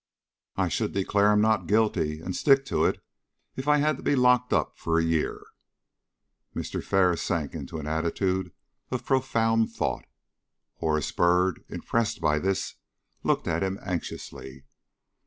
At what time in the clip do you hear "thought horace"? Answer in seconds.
9.71-11.11